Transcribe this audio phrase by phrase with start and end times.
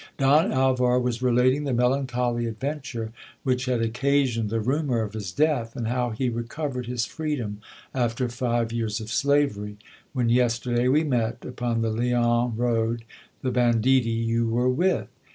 [0.17, 2.07] Don Alvar was relating the melan.
[2.07, 3.11] choly adventure
[3.43, 7.61] which had occasioned the rumour of his death, and how he recovered his freedom,
[7.93, 9.77] after five years of slavery,
[10.11, 13.03] when yesterday we met upon the Leon road
[13.43, 15.07] the banditti you were with.